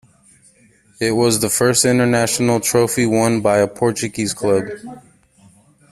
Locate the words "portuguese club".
3.67-4.63